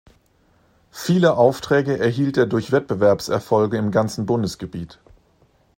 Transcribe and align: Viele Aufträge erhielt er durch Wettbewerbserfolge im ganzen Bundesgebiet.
Viele 0.89 1.35
Aufträge 1.37 1.99
erhielt 1.99 2.35
er 2.35 2.47
durch 2.47 2.71
Wettbewerbserfolge 2.71 3.77
im 3.77 3.91
ganzen 3.91 4.25
Bundesgebiet. 4.25 4.97